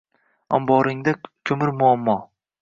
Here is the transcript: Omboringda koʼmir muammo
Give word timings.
Omboringda 0.57 1.13
koʼmir 1.51 1.73
muammo 1.83 2.17